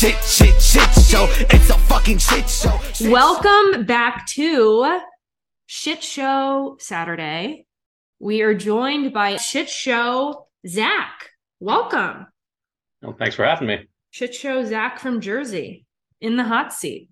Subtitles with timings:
[0.00, 1.26] shit, shit, shit show.
[1.50, 2.78] It's a fucking shit show.
[2.94, 4.98] Shit Welcome back to
[5.66, 7.66] Shit Show Saturday.
[8.18, 11.28] We are joined by Shit Show Zack.
[11.60, 12.26] Welcome.
[13.04, 13.88] Oh, thanks for having me.
[14.10, 15.84] Shit Show Zack from Jersey
[16.22, 17.10] in the hot seat.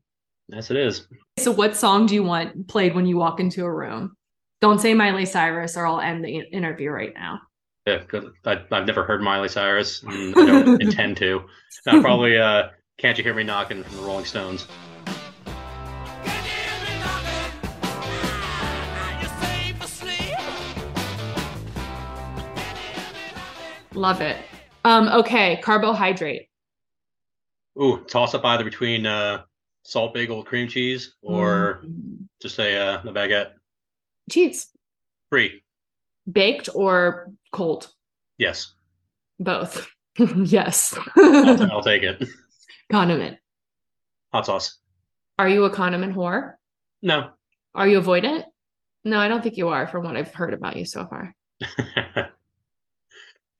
[0.49, 1.07] Yes, it is.
[1.39, 4.17] So, what song do you want played when you walk into a room?
[4.63, 7.41] Don't say Miley Cyrus or I'll end the interview right now.
[7.87, 11.43] Yeah, 'cause I, I've never heard Miley Cyrus, and I don't intend to.
[11.87, 14.67] No, probably uh, "Can't You Hear Me Knocking" from the Rolling Stones.
[23.95, 24.37] Love it.
[24.85, 26.49] Um, okay, carbohydrate.
[27.81, 29.43] Ooh, toss up either between uh,
[29.83, 32.27] salt bagel cream cheese or Mm.
[32.41, 33.53] just a uh, a baguette.
[34.31, 34.69] cheese.
[35.31, 35.63] Free.
[36.31, 37.89] Baked or cold?
[38.39, 38.75] Yes,
[39.41, 39.89] Both.
[40.37, 40.97] yes.
[41.17, 42.23] I'll, I'll take it.
[42.91, 43.39] Condiment.
[44.33, 44.79] Hot sauce.
[45.39, 46.55] Are you a condiment whore?
[47.03, 47.31] No.
[47.75, 48.45] Are you avoidant?
[49.05, 51.35] No, I don't think you are from what I've heard about you so far.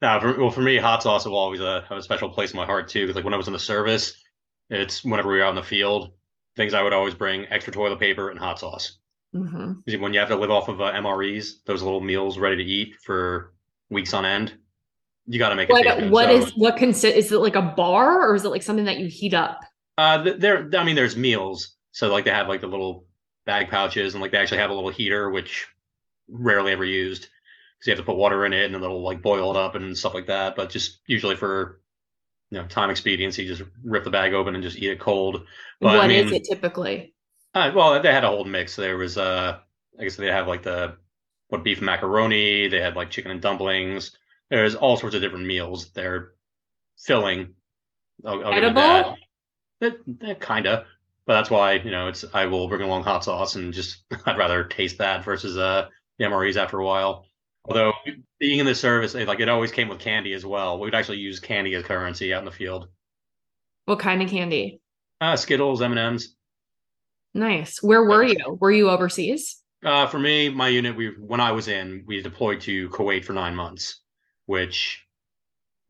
[0.01, 2.57] no, for, well, for me, hot sauce will always uh, have a special place in
[2.57, 3.01] my heart too.
[3.01, 4.21] Because like when I was in the service,
[4.69, 6.11] it's whenever we were out in the field,
[6.55, 8.99] things I would always bring: extra toilet paper and hot sauce.
[9.33, 12.57] hmm Because When you have to live off of uh, MREs, those little meals ready
[12.57, 13.53] to eat for
[13.89, 14.57] weeks on end,
[15.29, 15.73] you got to make it.
[15.75, 16.11] taste What good.
[16.11, 18.85] what So, is what consi- is it like a bar or is it like something
[18.85, 19.61] that you heat up?
[19.97, 20.69] Uh, there.
[20.77, 21.75] I mean, there's meals.
[21.91, 23.05] So like they have like the little
[23.45, 25.67] bag pouches, and like they actually have a little heater, which
[26.29, 29.21] rarely ever used because you have to put water in it, and then it'll like
[29.21, 30.55] boil it up and stuff like that.
[30.55, 31.81] But just usually for
[32.51, 35.45] you know time expediency, just rip the bag open and just eat it cold.
[35.81, 37.13] But What I is it typically?
[37.53, 38.75] Uh, well, they had a whole mix.
[38.75, 39.59] There was, uh,
[39.99, 40.97] I guess they have like the
[41.49, 42.67] what beef macaroni.
[42.67, 44.11] They had like chicken and dumplings.
[44.49, 45.91] There's all sorts of different meals.
[45.91, 46.33] They're
[46.97, 47.53] filling.
[48.25, 49.05] I'll, I'll it that.
[49.05, 49.17] Edible?
[49.81, 50.85] That, that kinda,
[51.25, 52.25] but that's why you know it's.
[52.33, 55.87] I will bring along hot sauce and just I'd rather taste that versus uh
[56.17, 57.25] the MREs after a while.
[57.65, 57.93] Although
[58.39, 60.79] being in the service, it, like it always came with candy as well.
[60.79, 62.87] We'd actually use candy as currency out in the field.
[63.85, 64.81] What kind of candy?
[65.21, 66.35] Uh, Skittles, M and M's.
[67.33, 67.81] Nice.
[67.81, 68.57] Where were you?
[68.59, 69.61] Were you overseas?
[69.83, 73.33] Uh, for me, my unit, we when I was in, we deployed to Kuwait for
[73.33, 74.01] nine months,
[74.49, 75.05] which,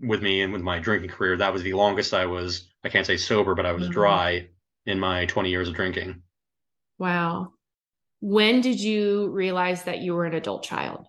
[0.01, 2.67] with me and with my drinking career, that was the longest I was.
[2.83, 3.91] I can't say sober, but I was Mhm.
[3.91, 4.49] dry
[4.85, 6.21] in my twenty years of drinking.
[6.97, 7.53] Wow.
[8.19, 11.07] When did you realize that you were an adult child?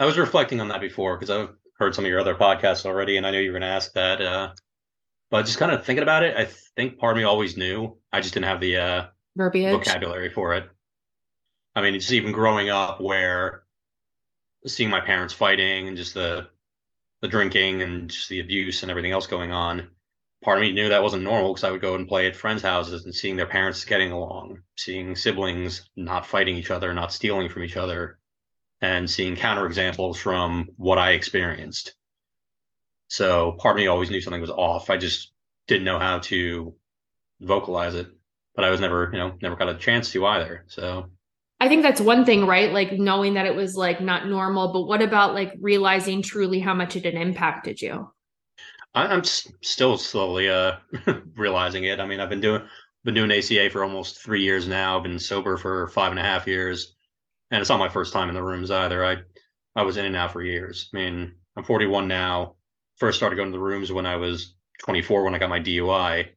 [0.00, 3.16] I was reflecting on that before because I've heard some of your other podcasts already,
[3.16, 4.20] and I knew you were going to ask that.
[4.20, 4.52] Uh,
[5.30, 7.96] but just kind of thinking about it, I think part of me always knew.
[8.12, 9.70] I just didn't have the uh, Verbiage.
[9.70, 10.68] vocabulary for it.
[11.76, 13.62] I mean, just even growing up where
[14.66, 16.48] seeing my parents fighting and just the
[17.20, 19.90] the drinking and just the abuse and everything else going on,
[20.42, 22.62] part of me knew that wasn't normal because I would go and play at friends'
[22.62, 27.48] houses and seeing their parents getting along, seeing siblings not fighting each other, not stealing
[27.48, 28.18] from each other,
[28.80, 31.94] and seeing counterexamples from what I experienced.
[33.08, 34.88] So part of me always knew something was off.
[34.88, 35.32] I just
[35.66, 36.74] didn't know how to
[37.40, 38.08] vocalize it
[38.54, 40.64] but I was never, you know, never got a chance to either.
[40.68, 41.10] So
[41.60, 42.72] I think that's one thing, right?
[42.72, 46.72] Like knowing that it was like not normal, but what about like realizing truly how
[46.72, 48.10] much it had impacted you?
[48.94, 50.76] I, I'm still slowly uh
[51.36, 52.00] realizing it.
[52.00, 52.62] I mean, I've been doing
[53.04, 54.96] been doing ACA for almost three years now.
[54.96, 56.96] I've been sober for five and a half years,
[57.50, 59.04] and it's not my first time in the rooms either.
[59.04, 59.18] I
[59.76, 60.88] I was in and out for years.
[60.94, 62.56] I mean, I'm 41 now.
[62.96, 66.28] First started going to the rooms when I was 24 when I got my DUI,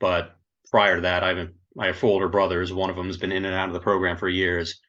[0.00, 0.36] but
[0.70, 2.72] prior to that, I've been, I have four older brothers.
[2.72, 4.80] One of them has been in and out of the program for years,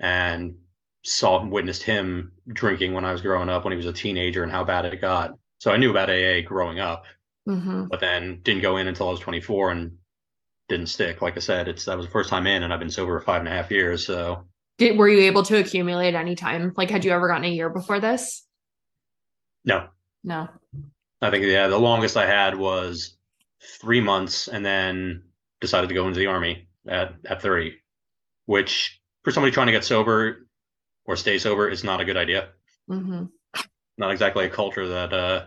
[0.00, 0.56] and
[1.04, 4.42] saw and witnessed him drinking when I was growing up when he was a teenager
[4.42, 5.32] and how bad it got.
[5.58, 7.04] So I knew about AA growing up,
[7.46, 9.98] hmm but then didn't go in until I was 24 and
[10.68, 11.22] didn't stick.
[11.22, 13.24] Like I said, it's that was the first time in, and I've been sober for
[13.24, 14.06] five and a half years.
[14.06, 14.44] So
[14.76, 16.72] Did were you able to accumulate any time?
[16.76, 18.44] Like, had you ever gotten a year before this?
[19.64, 19.88] no,
[20.24, 20.48] No.
[21.20, 23.16] I think yeah, the longest I had was
[23.80, 25.24] three months, and then
[25.60, 27.74] decided to go into the army at at 30,
[28.46, 30.46] which for somebody trying to get sober
[31.04, 32.50] or stay sober is not a good idea.
[32.88, 33.24] hmm
[33.96, 35.46] Not exactly a culture that uh,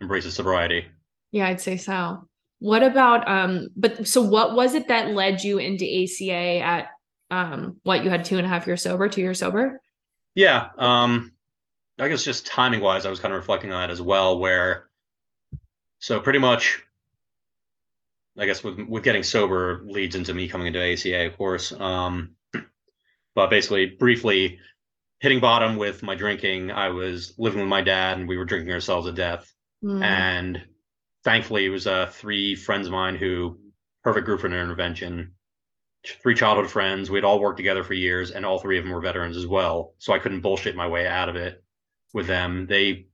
[0.00, 0.86] embraces sobriety.
[1.32, 2.26] Yeah, I'd say so.
[2.60, 3.68] What about um?
[3.76, 6.88] But so, what was it that led you into ACA at
[7.30, 7.78] um?
[7.84, 9.80] What you had two and a half years sober, two years sober?
[10.34, 11.32] Yeah, um,
[11.98, 14.38] I guess just timing wise, I was kind of reflecting on that as well.
[14.38, 14.88] Where,
[15.98, 16.82] so pretty much,
[18.40, 21.72] I guess with with getting sober leads into me coming into ACA, of course.
[21.72, 22.36] Um,
[23.34, 24.58] but basically, briefly,
[25.20, 28.72] hitting bottom with my drinking, I was living with my dad, and we were drinking
[28.72, 29.52] ourselves to death.
[29.84, 30.02] Mm.
[30.02, 30.62] And
[31.22, 33.58] thankfully, it was uh, three friends of mine who
[34.02, 35.32] perfect group for an intervention.
[36.22, 37.10] Three childhood friends.
[37.10, 39.92] We'd all worked together for years, and all three of them were veterans as well.
[39.98, 41.62] So I couldn't bullshit my way out of it
[42.14, 42.66] with them.
[42.66, 43.06] They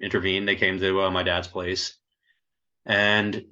[0.00, 0.48] intervened.
[0.48, 1.98] They came to uh, my dad's place,
[2.86, 3.44] and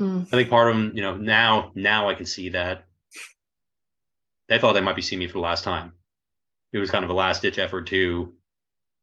[0.00, 0.26] Mm.
[0.26, 2.84] I think part of them, you know, now now I can see that
[4.48, 5.92] they thought they might be seeing me for the last time.
[6.72, 8.34] It was kind of a last ditch effort to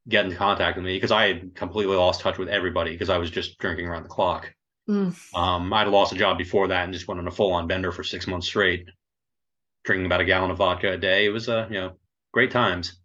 [0.08, 3.18] get into contact with me because I had completely lost touch with everybody because I
[3.18, 4.54] was just drinking around the clock.
[4.88, 5.16] Mm.
[5.36, 7.92] Um, I'd lost a job before that and just went on a full on bender
[7.92, 8.86] for six months straight,
[9.84, 11.26] drinking about a gallon of vodka a day.
[11.26, 11.94] It was, uh, you know,
[12.32, 13.00] great times.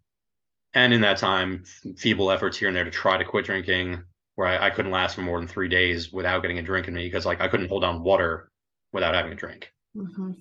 [0.75, 1.65] And in that time,
[1.97, 4.03] feeble efforts here and there to try to quit drinking,
[4.41, 6.95] where I, I couldn't last for more than three days without getting a drink in
[6.95, 8.51] me because, like, I couldn't hold down water
[8.91, 9.71] without having a drink.
[9.95, 10.37] Mhm.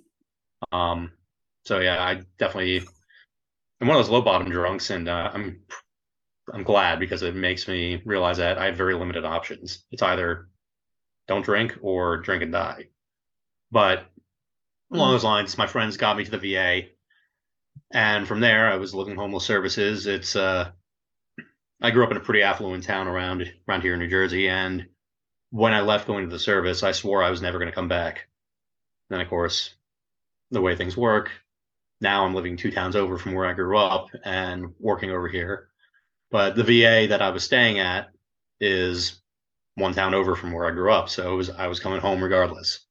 [0.72, 1.12] Um,
[1.66, 2.78] so yeah, I definitely
[3.82, 5.64] I'm one of those low bottom drunks, and uh, I'm
[6.54, 9.84] I'm glad because it makes me realize that I have very limited options.
[9.92, 10.48] It's either
[11.28, 12.88] don't drink or drink and die.
[13.72, 14.06] But
[14.94, 15.14] along Mm.
[15.16, 16.90] those lines, my friends got me to the VA,
[17.92, 20.08] and from there, I was looking homeless services.
[20.08, 20.72] It's uh,
[21.82, 24.88] I grew up in a pretty affluent town around around here in New Jersey, and
[25.52, 27.88] when I left going to the service, I swore I was never going to come
[27.88, 28.28] back.
[29.10, 29.76] Then, of course,
[30.52, 31.32] the way things work,
[32.02, 35.70] now I'm living two towns over from where I grew up and working over here.
[36.32, 38.10] But the VA that I was staying at
[38.60, 39.22] is
[39.76, 42.22] one town over from where I grew up, so it was I was coming home
[42.22, 42.82] regardless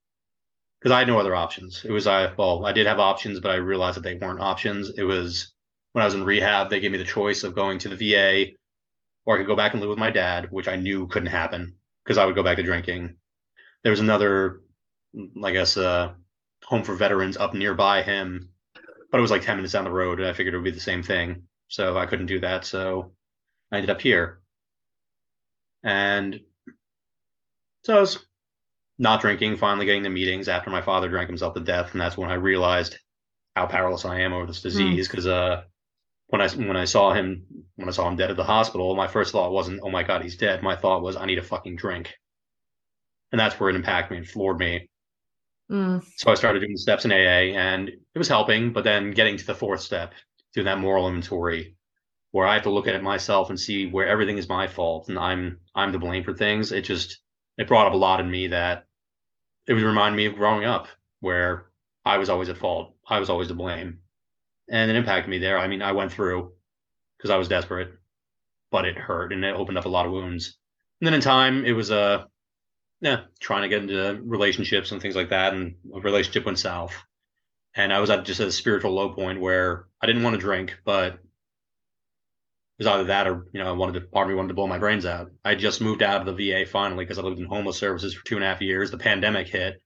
[0.81, 1.85] because I had no other options.
[1.85, 4.91] It was I well, I did have options, but I realized that they weren't options.
[4.97, 5.53] It was
[5.93, 8.53] when I was in rehab, they gave me the choice of going to the VA
[9.29, 11.75] or I could go back and live with my dad, which I knew couldn't happen
[12.03, 13.17] because I would go back to drinking.
[13.85, 14.63] There was another,
[15.45, 16.15] I guess, uh,
[16.65, 18.49] home for veterans up nearby him,
[19.13, 20.71] but it was like 10 minutes down the road, and I figured it would be
[20.71, 21.43] the same thing.
[21.69, 22.65] So I couldn't do that.
[22.65, 23.13] So
[23.71, 24.41] I ended up here.
[25.85, 26.41] And
[27.85, 28.25] so I was
[28.99, 31.93] not drinking, finally getting the meetings after my father drank himself to death.
[31.93, 32.97] And that's when I realized
[33.55, 35.07] how powerless I am over this disease.
[35.07, 35.65] Because uh,
[36.29, 37.47] when I when I saw him
[37.77, 40.23] when I saw him dead at the hospital, my first thought wasn't, "Oh my God,
[40.23, 42.15] he's dead." My thought was, "I need a fucking drink,"
[43.33, 44.89] and that's where it impacted me and floored me.
[45.71, 46.05] Mm.
[46.17, 48.73] So I started doing the steps in AA, and it was helping.
[48.73, 50.15] But then getting to the fourth step,
[50.55, 51.77] doing that moral inventory,
[52.33, 55.09] where I have to look at it myself and see where everything is my fault
[55.09, 56.73] and I'm I'm to blame for things.
[56.73, 57.21] It just
[57.57, 58.87] it brought up a lot in me that
[59.67, 60.89] it would remind me of growing up,
[61.21, 61.67] where
[62.05, 64.01] I was always at fault, I was always to blame,
[64.71, 65.59] and it impacted me there.
[65.59, 66.53] I mean, I went through
[67.17, 67.93] because I was desperate,
[68.71, 70.57] but it hurt and it opened up a lot of wounds.
[71.01, 72.25] And then in time, it was a uh,
[73.01, 76.95] yeah, trying to get into relationships and things like that, and a relationship went south.
[77.75, 80.77] And I was at just a spiritual low point where I didn't want to drink,
[80.85, 81.21] but it
[82.79, 84.67] was either that or you know I wanted to part of me wanted to blow
[84.67, 85.31] my brains out.
[85.45, 88.25] I just moved out of the VA finally because I lived in homeless services for
[88.25, 88.91] two and a half years.
[88.91, 89.81] The pandemic hit.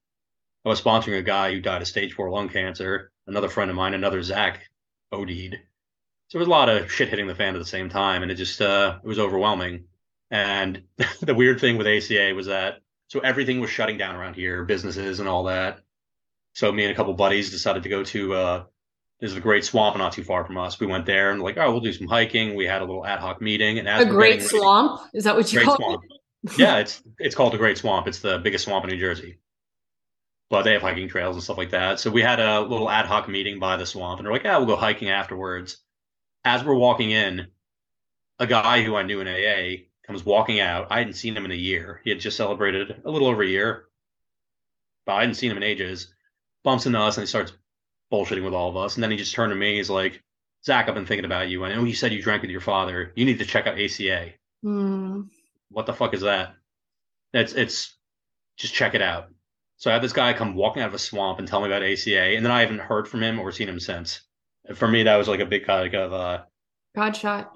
[0.65, 3.11] I was sponsoring a guy who died of stage four lung cancer.
[3.27, 4.61] Another friend of mine, another Zach,
[5.13, 5.59] OD'd.
[6.29, 8.31] So there was a lot of shit hitting the fan at the same time, and
[8.31, 9.85] it just uh, it was overwhelming.
[10.31, 10.83] And
[11.21, 15.21] the weird thing with ACA was that so everything was shutting down around here, businesses
[15.21, 15.81] and all that.
[16.55, 18.65] So me and a couple buddies decided to go to uh,
[19.21, 20.81] there's a great swamp not too far from us.
[20.81, 22.55] We went there and like, oh, we'll do some hiking.
[22.57, 25.01] We had a little ad hoc meeting, and A great ready- swamp?
[25.15, 26.03] Is that what you call swamp.
[26.05, 26.13] it?
[26.59, 28.09] yeah, it's it's called the Great Swamp.
[28.09, 29.39] It's the biggest swamp in New Jersey.
[30.53, 31.99] But they have hiking trails and stuff like that.
[31.99, 34.59] So we had a little ad hoc meeting by the swamp, and we're like, yeah,
[34.59, 35.79] we'll go hiking afterwards.
[36.45, 37.47] As we're walking in,
[38.39, 40.89] a guy who I knew in AA comes walking out.
[40.91, 42.03] I hadn't seen him in a year.
[42.05, 43.87] He had just celebrated a little over a year,
[45.07, 46.13] but I hadn't seen him in ages.
[46.65, 47.55] Bumps into us and he starts
[48.13, 48.97] bullshitting with all of us.
[48.97, 49.77] And then he just turned to me.
[49.77, 50.23] He's like,
[50.67, 51.65] Zack, I've been thinking about you.
[51.65, 53.11] I know you said you drank with your father.
[53.17, 55.29] You need to check out ACA Mm.
[55.71, 56.57] what the fuck is that?
[57.33, 57.97] It's it's
[58.59, 59.29] just check it out.
[59.83, 61.83] So I had this guy come walking out of a swamp and tell me about
[61.83, 64.21] ACA, and then I haven't heard from him or seen him since.
[64.77, 66.43] For me, that was like a big kind of uh,
[66.95, 67.51] God shot.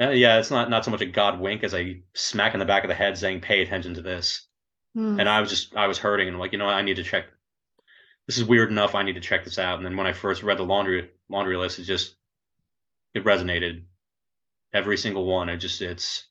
[0.00, 2.64] uh, yeah, it's not not so much a god wink as a smack in the
[2.64, 4.46] back of the head saying, "Pay attention to this."
[4.96, 5.20] Mm.
[5.20, 6.74] And I was just I was hurting, and like, you know, what?
[6.74, 7.26] I need to check.
[8.26, 8.94] This is weird enough.
[8.94, 9.76] I need to check this out.
[9.76, 12.16] And then when I first read the laundry laundry list, it just
[13.12, 13.82] it resonated.
[14.72, 15.50] Every single one.
[15.50, 16.27] It just it's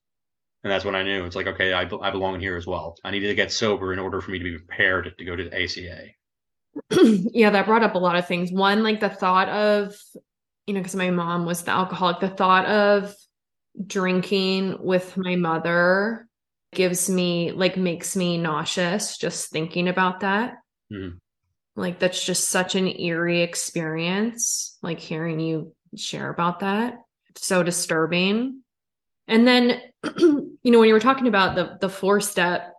[0.67, 2.97] and that's when I knew it's like okay, I, I belong here as well.
[3.05, 5.45] I needed to get sober in order for me to be prepared to go to
[5.45, 6.07] the ACA.
[7.33, 8.51] yeah, that brought up a lot of things.
[8.51, 9.95] One, like the thought of,
[10.65, 13.15] you know, because my mom was the alcoholic, the thought of
[13.85, 16.27] drinking with my mother
[16.73, 20.55] gives me, like, makes me nauseous just thinking about that.
[20.91, 21.19] Mhm.
[21.77, 26.95] Like, that's just such an eerie experience, like hearing you share about that.
[27.37, 28.63] So disturbing.
[29.27, 29.81] And then,
[30.17, 32.73] you know, when you were talking about the the four step,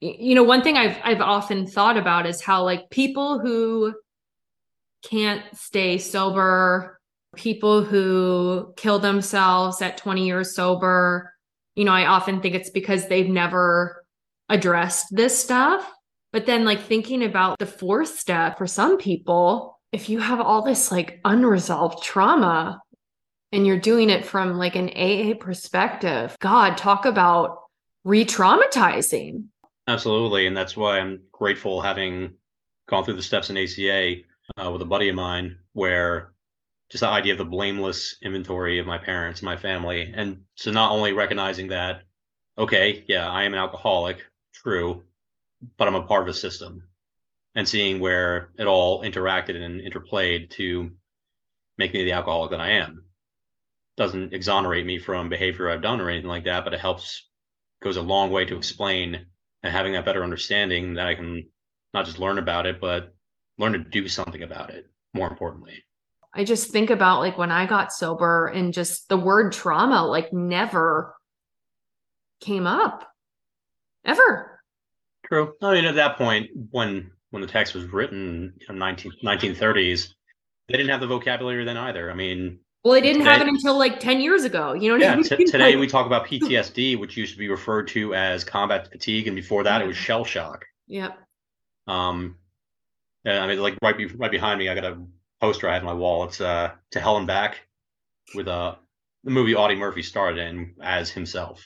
[0.00, 3.94] you know, one thing I've I've often thought about is how like people who
[5.02, 6.98] can't stay sober,
[7.36, 11.32] people who kill themselves at 20 years sober,
[11.74, 14.04] you know, I often think it's because they've never
[14.48, 15.90] addressed this stuff.
[16.32, 20.62] But then like thinking about the fourth step for some people, if you have all
[20.62, 22.80] this like unresolved trauma
[23.54, 27.60] and you're doing it from like an AA perspective, God, talk about
[28.02, 29.44] re-traumatizing.
[29.86, 32.34] Absolutely, and that's why I'm grateful having
[32.88, 34.16] gone through the steps in ACA
[34.58, 36.32] uh, with a buddy of mine, where
[36.90, 40.72] just the idea of the blameless inventory of my parents, and my family, and so
[40.72, 42.02] not only recognizing that,
[42.58, 44.18] okay, yeah, I am an alcoholic,
[44.52, 45.04] true,
[45.76, 46.82] but I'm a part of a system,
[47.54, 50.90] and seeing where it all interacted and interplayed to
[51.78, 53.03] make me the alcoholic that I am.
[53.96, 57.28] Doesn't exonerate me from behavior I've done or anything like that, but it helps
[57.82, 59.26] goes a long way to explain
[59.62, 61.48] and having that better understanding that I can
[61.92, 63.14] not just learn about it, but
[63.58, 64.86] learn to do something about it.
[65.12, 65.84] More importantly,
[66.34, 70.32] I just think about like when I got sober and just the word trauma like
[70.32, 71.14] never
[72.40, 73.08] came up
[74.04, 74.60] ever.
[75.26, 75.54] True.
[75.62, 80.08] I mean, at that point, when when the text was written in 19, 1930s,
[80.68, 82.10] they didn't have the vocabulary then either.
[82.10, 84.74] I mean, well, it didn't today, happen until like 10 years ago.
[84.74, 85.24] You know yeah, I mean?
[85.24, 89.26] t- today we talk about PTSD, which used to be referred to as combat fatigue.
[89.26, 90.66] And before that, it was shell shock.
[90.86, 91.18] Yep.
[91.86, 92.36] Um,
[93.24, 95.02] and I mean, like right, be- right behind me, I got a
[95.40, 96.24] poster I had on my wall.
[96.24, 97.66] It's uh, To Hell and Back
[98.34, 98.74] with uh,
[99.24, 101.64] the movie Audie Murphy starred in as himself,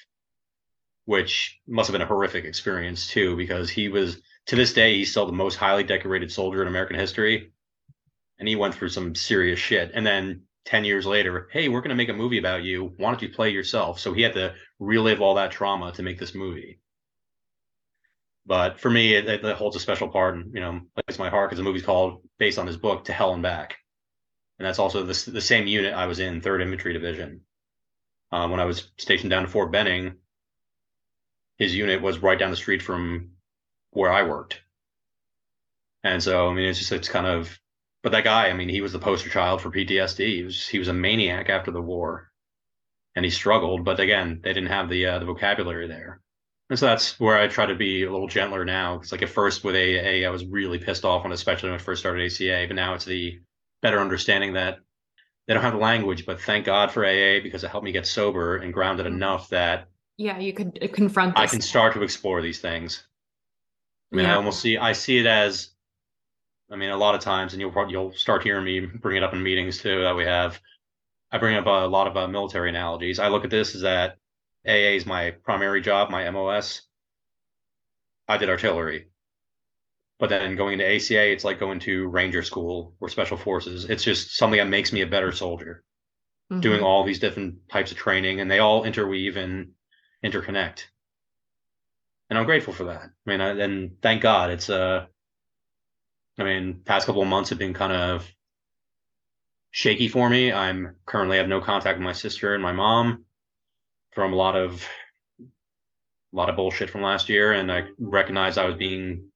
[1.05, 5.11] which must have been a horrific experience too, because he was, to this day, he's
[5.11, 7.51] still the most highly decorated soldier in American history.
[8.39, 9.91] And he went through some serious shit.
[9.95, 12.93] And then 10 years later, hey, we're going to make a movie about you.
[12.99, 13.99] Why don't you play yourself?
[13.99, 16.79] So he had to relive all that trauma to make this movie.
[18.45, 21.49] But for me, it, it holds a special part and, you know, places my heart
[21.49, 23.79] because the movie's called, based on his book, To Hell and Back.
[24.59, 27.41] And that's also the, the same unit I was in, 3rd Infantry Division.
[28.31, 30.17] Uh, when I was stationed down to Fort Benning,
[31.57, 33.31] his unit was right down the street from
[33.93, 34.61] where I worked.
[36.05, 37.59] And so, I mean, it's just, it's kind of
[38.03, 40.37] but that guy, I mean, he was the poster child for PTSD.
[40.37, 42.31] He was he was a maniac after the war,
[43.17, 43.85] and he struggled.
[43.85, 46.21] But again, they didn't have the uh, the vocabulary there,
[46.71, 48.97] and so that's where I try to be a little gentler now.
[48.97, 51.83] It's like at first with AA, I was really pissed off on, especially when I
[51.83, 52.67] first started ACA.
[52.69, 53.41] But now it's the
[53.83, 54.79] better understanding that
[55.47, 56.25] they don't have the language.
[56.25, 59.17] But thank God for AA because it helped me get sober and grounded mm-hmm.
[59.17, 59.89] enough that
[60.19, 61.35] yeah, you could uh, confront.
[61.35, 61.43] This.
[61.43, 63.05] I can start to explore these things.
[64.13, 64.35] I mean, yeah.
[64.35, 65.71] I almost see I see it as
[66.71, 69.33] I mean, a lot of times, and you'll you'll start hearing me bring it up
[69.33, 70.61] in meetings too that we have.
[71.31, 73.19] I bring up a lot of uh, military analogies.
[73.19, 74.17] I look at this as that
[74.67, 76.83] AA is my primary job, my MOS.
[78.27, 79.09] I did artillery,
[80.19, 83.87] but then going into ACA, it's like going to Ranger School or Special Forces.
[83.87, 85.85] It's just something that makes me a better soldier.
[86.51, 86.61] Mm-hmm.
[86.61, 89.73] Doing all these different types of training, and they all interweave and
[90.25, 90.85] interconnect.
[92.31, 93.03] And I'm grateful for that.
[93.03, 95.07] I mean, I, and thank God it's uh
[96.39, 98.31] I mean, past couple of months have been kind of
[99.71, 100.53] shaky for me.
[100.53, 103.25] I'm currently have no contact with my sister and my mom
[104.13, 104.87] from a lot of
[105.41, 109.31] a lot of bullshit from last year, and I recognized I was being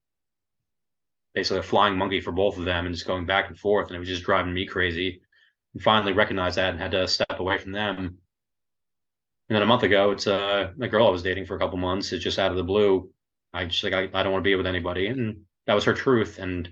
[1.34, 3.96] basically a flying monkey for both of them and just going back and forth, and
[3.96, 5.22] it was just driving me crazy.
[5.74, 8.18] And finally recognized that and had to step away from them.
[9.48, 11.78] And then a month ago, it's uh, a girl I was dating for a couple
[11.78, 12.12] months.
[12.12, 13.10] It's just out of the blue.
[13.54, 15.94] I just like I, I don't want to be with anybody, and that was her
[15.94, 16.38] truth.
[16.38, 16.68] And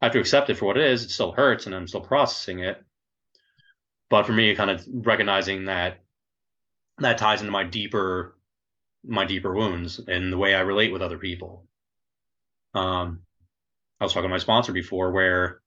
[0.00, 1.04] I have to accept it for what it is.
[1.04, 2.82] It still hurts and I'm still processing it.
[4.08, 5.98] But for me, kind of recognizing that
[6.98, 8.36] that ties into my deeper
[9.04, 11.66] my deeper wounds and the way I relate with other people.
[12.74, 13.20] Um,
[14.00, 15.60] I was talking to my sponsor before where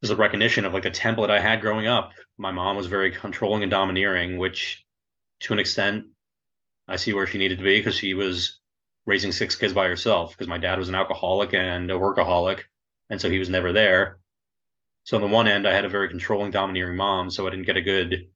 [0.00, 2.12] there's a recognition of like a template I had growing up.
[2.38, 4.84] My mom was very controlling and domineering, which
[5.40, 6.06] to an extent
[6.88, 8.58] I see where she needed to be because she was
[9.06, 12.62] raising six kids by herself because my dad was an alcoholic and a workaholic
[13.10, 14.18] and so he was never there.
[15.04, 17.66] So on the one end, I had a very controlling, domineering mom, so I didn't
[17.66, 18.28] get a good,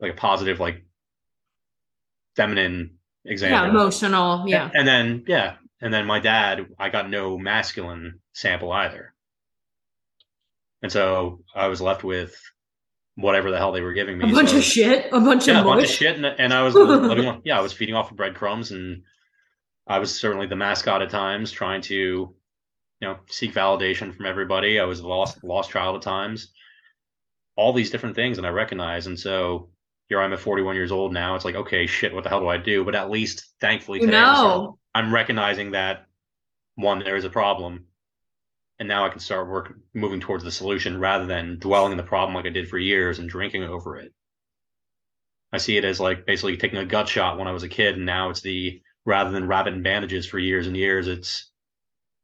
[0.00, 0.84] like a positive, like
[2.36, 3.58] feminine example.
[3.58, 4.44] Yeah, emotional.
[4.46, 4.66] Yeah.
[4.66, 9.14] And, and then yeah, and then my dad, I got no masculine sample either,
[10.82, 12.40] and so I was left with
[13.16, 14.30] whatever the hell they were giving me.
[14.30, 15.12] A bunch so, of shit.
[15.12, 17.40] A bunch yeah, of a bunch of shit, and, and I was living.
[17.44, 19.02] yeah, I was feeding off of breadcrumbs, and
[19.86, 22.34] I was certainly the mascot at times, trying to
[23.00, 24.80] you know, seek validation from everybody.
[24.80, 26.52] I was lost lost child at times.
[27.56, 29.06] All these different things, and I recognize.
[29.06, 29.70] And so
[30.08, 31.34] here I'm at 41 years old now.
[31.34, 32.84] It's like, okay, shit, what the hell do I do?
[32.84, 34.12] But at least, thankfully, today
[34.94, 35.06] I'm.
[35.06, 36.06] I'm recognizing that
[36.76, 37.86] one, there is a problem,
[38.78, 42.04] and now I can start work moving towards the solution rather than dwelling in the
[42.04, 44.12] problem like I did for years and drinking over it.
[45.52, 47.96] I see it as like basically taking a gut shot when I was a kid,
[47.96, 51.50] and now it's the rather than wrap it bandages for years and years, it's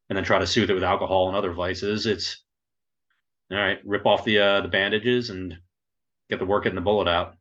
[0.08, 2.06] and then try to soothe it with alcohol and other vices.
[2.06, 2.42] It's
[3.50, 5.56] all right, rip off the uh, the bandages and
[6.30, 7.36] get the work getting the bullet out.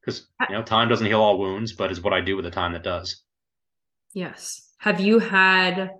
[0.00, 2.50] Because you know, time doesn't heal all wounds, but is what I do with the
[2.50, 3.22] time that does.
[4.14, 4.72] Yes.
[4.78, 5.90] Have you had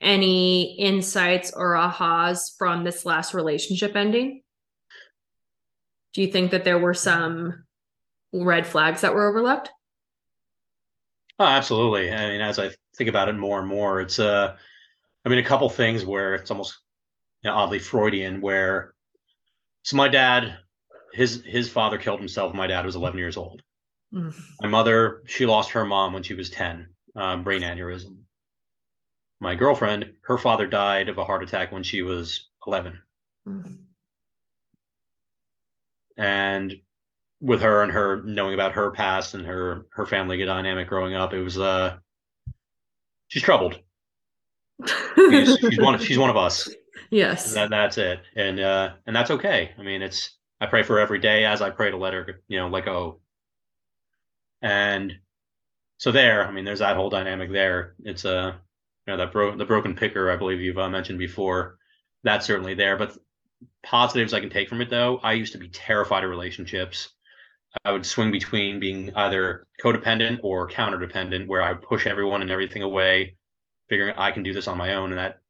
[0.00, 4.42] any insights or ahas from this last relationship ending?
[6.14, 7.64] Do you think that there were some
[8.32, 9.70] red flags that were overlooked?
[11.38, 12.12] Oh, absolutely.
[12.12, 14.56] I mean, as I think about it more and more, it's uh,
[15.24, 16.78] I mean, a couple things where it's almost
[17.42, 18.40] you know, oddly Freudian.
[18.40, 18.94] Where
[19.82, 20.58] so my dad,
[21.12, 22.54] his his father killed himself.
[22.54, 23.62] My dad was 11 years old.
[24.12, 24.34] Mm.
[24.60, 28.18] My mother, she lost her mom when she was 10, um, brain aneurysm.
[29.40, 32.98] My girlfriend, her father died of a heart attack when she was 11.
[33.46, 33.78] Mm.
[36.16, 36.76] And
[37.40, 41.34] with her and her knowing about her past and her her family dynamic growing up,
[41.34, 41.96] it was uh,
[43.28, 43.78] she's troubled.
[45.16, 46.68] She's, she's one she's one of us.
[47.10, 47.54] yes.
[47.54, 49.72] That that's it, and uh, and that's okay.
[49.78, 52.58] I mean, it's I pray for every day as I pray to let her, you
[52.58, 53.20] know, let go.
[54.62, 55.12] And
[55.98, 57.94] so there, I mean, there's that whole dynamic there.
[58.04, 58.46] It's a, uh,
[59.06, 61.76] you know, that bro- the broken picker, I believe you've uh, mentioned before.
[62.22, 63.16] That's certainly there, but
[63.82, 65.18] positives I can take from it though.
[65.22, 67.10] I used to be terrified of relationships.
[67.84, 72.40] I would swing between being either codependent or counter dependent, where I would push everyone
[72.40, 73.36] and everything away,
[73.88, 75.40] figuring I can do this on my own, and that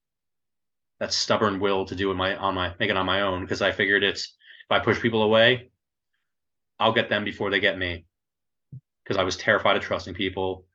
[1.01, 3.43] that stubborn will to do it my on my make it on my own.
[3.43, 5.71] Because I figured it's if I push people away,
[6.79, 8.07] I'll get them before they get me.
[9.03, 10.67] Because I was terrified of trusting people.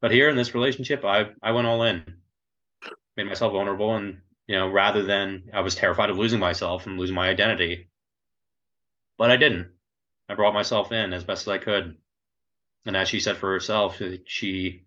[0.00, 2.04] But here in this relationship, I I went all in,
[3.16, 6.98] made myself vulnerable, and you know rather than I was terrified of losing myself and
[6.98, 7.88] losing my identity,
[9.18, 9.72] but I didn't.
[10.28, 11.96] I brought myself in as best as I could,
[12.86, 14.84] and as she said for herself, she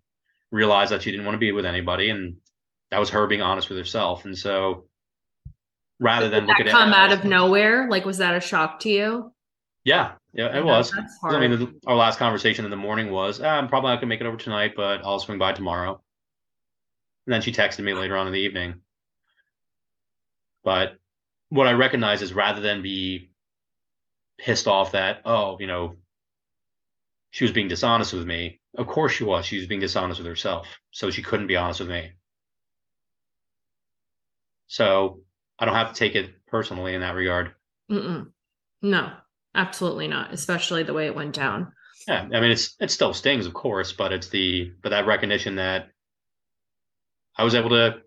[0.54, 2.36] realized that she didn't want to be with anybody, and
[2.90, 4.24] that was her being honest with herself.
[4.24, 4.84] And so
[5.98, 7.88] rather than Did look that at come it out of nowhere?
[7.90, 9.32] Like, was that a shock to you?
[9.84, 10.94] Yeah, yeah, it was.
[11.22, 14.20] I mean, our last conversation in the morning was, ah, I'm probably not gonna make
[14.20, 16.00] it over tonight, but I'll swing by tomorrow.
[17.26, 18.80] And then she texted me later on in the evening.
[20.62, 20.96] But
[21.50, 23.30] what I recognize is rather than be
[24.38, 25.96] pissed off that, oh, you know,
[27.30, 28.60] she was being dishonest with me.
[28.76, 29.46] Of course she was.
[29.46, 30.66] She was being dishonest with herself.
[30.90, 32.12] So she couldn't be honest with me.
[34.66, 35.20] So
[35.58, 37.52] I don't have to take it personally in that regard.
[37.90, 38.28] Mm-mm.
[38.82, 39.12] No,
[39.54, 40.32] absolutely not.
[40.32, 41.72] Especially the way it went down.
[42.08, 45.56] Yeah, I mean it's it still stings, of course, but it's the but that recognition
[45.56, 45.88] that
[47.36, 48.00] I was able to,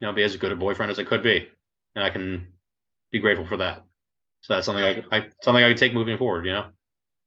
[0.00, 1.48] you know, be as good a boyfriend as I could be,
[1.94, 2.48] and I can
[3.10, 3.84] be grateful for that.
[4.42, 6.44] So that's something I, I something I can take moving forward.
[6.44, 6.66] You know.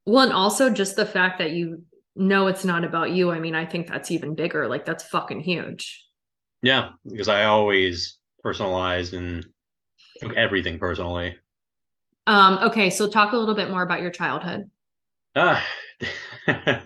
[0.05, 1.83] Well, and also just the fact that you
[2.17, 3.31] know it's not about you.
[3.31, 4.67] I mean, I think that's even bigger.
[4.67, 6.05] Like, that's fucking huge.
[6.61, 9.45] Yeah, because I always personalized and
[10.19, 11.37] took everything personally.
[12.25, 14.69] Um, okay, so talk a little bit more about your childhood.
[15.35, 15.65] Ah,
[16.47, 16.81] well,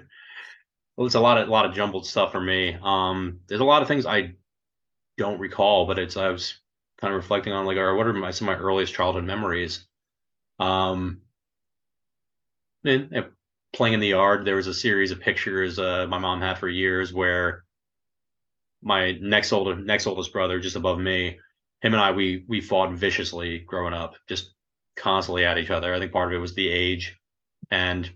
[1.00, 2.78] it's a lot of a lot of jumbled stuff for me.
[2.84, 4.34] Um, there's a lot of things I
[5.18, 6.60] don't recall, but it's I was
[7.00, 9.88] kind of reflecting on like, or what are my some of my earliest childhood memories?
[10.60, 11.22] Um,
[12.84, 13.26] and, and
[13.74, 14.46] playing in the yard.
[14.46, 17.64] There was a series of pictures uh, my mom had for years where
[18.82, 21.40] my next older next oldest brother, just above me,
[21.82, 24.54] him and I we we fought viciously growing up, just
[24.96, 25.94] constantly at each other.
[25.94, 27.18] I think part of it was the age
[27.70, 28.10] and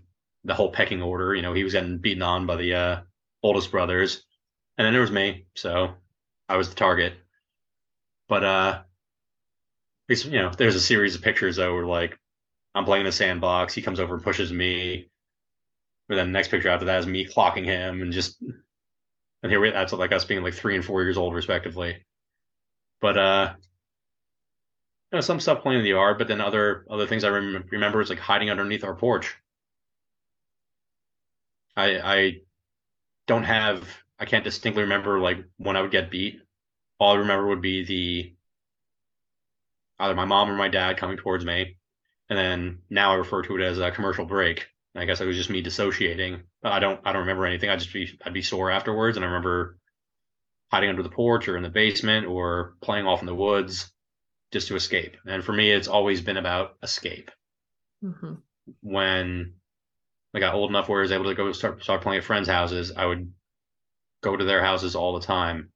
[0.44, 1.34] the whole pecking order.
[1.34, 3.00] You know, he was getting beaten on by the uh,
[3.42, 4.24] oldest brothers,
[4.78, 5.94] and then there was me, so
[6.48, 7.14] I was the target.
[8.28, 8.82] But uh,
[10.08, 12.18] you know, there's a series of pictures though where like
[12.74, 15.10] I'm playing in the sandbox, he comes over and pushes me.
[16.08, 18.40] And then the next picture after that is me clocking him, and just
[19.42, 22.04] and here we that's like us being like three and four years old respectively.
[23.00, 23.54] But uh,
[25.12, 27.64] you know, some stuff playing in the yard, but then other other things I rem-
[27.70, 29.36] remember is like hiding underneath our porch.
[31.76, 32.40] I I
[33.26, 33.86] don't have
[34.18, 36.40] I can't distinctly remember like when I would get beat.
[36.98, 38.34] All I remember would be the
[39.98, 41.76] either my mom or my dad coming towards me,
[42.28, 44.68] and then now I refer to it as a commercial break.
[44.96, 46.42] I guess it was just me dissociating.
[46.64, 47.70] I don't I don't remember anything.
[47.70, 49.78] I'd just be I'd be sore afterwards, and I remember
[50.70, 53.92] hiding under the porch or in the basement or playing off in the woods
[54.52, 55.16] just to escape.
[55.26, 57.30] And for me, it's always been about escape.
[58.02, 58.34] hmm
[58.80, 59.54] when
[60.34, 62.48] I got old enough where I was able to go start start playing at friends'
[62.48, 63.32] houses, I would
[64.22, 65.70] go to their houses all the time.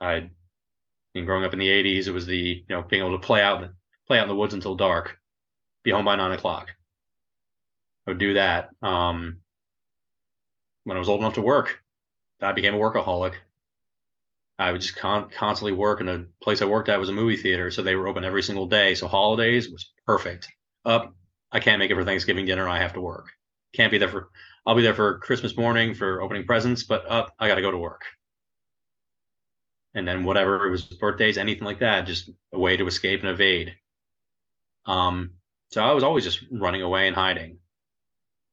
[0.00, 0.30] I,
[1.14, 3.42] mean, growing up in the '80s, it was the you know being able to play
[3.42, 3.68] out
[4.06, 5.18] play out in the woods until dark,
[5.82, 6.70] be home by nine o'clock.
[8.06, 8.70] I would do that.
[8.82, 9.38] Um,
[10.84, 11.80] when I was old enough to work,
[12.40, 13.34] I became a workaholic.
[14.58, 17.36] I would just con- constantly work, and the place I worked at was a movie
[17.36, 18.94] theater, so they were open every single day.
[18.94, 20.48] So holidays was perfect.
[20.84, 21.14] Up,
[21.50, 22.68] I can't make it for Thanksgiving dinner.
[22.68, 23.26] I have to work.
[23.74, 24.30] Can't be there for.
[24.66, 27.72] I'll be there for Christmas morning for opening presents, but up, I got to go
[27.72, 28.02] to work.
[29.94, 33.30] And then whatever it was, birthdays, anything like that, just a way to escape and
[33.30, 33.74] evade.
[34.86, 35.32] Um,
[35.70, 37.58] so I was always just running away and hiding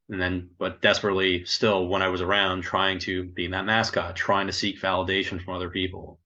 [0.10, 4.48] and then but desperately still when I was around trying to be that mascot, trying
[4.48, 6.20] to seek validation from other people.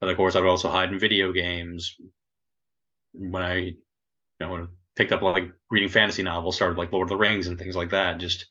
[0.00, 1.96] But of course, I would also hide in video games.
[3.12, 3.76] When I, you
[4.40, 7.74] know, picked up like reading fantasy novels, started like Lord of the Rings and things
[7.74, 8.18] like that.
[8.18, 8.46] Just,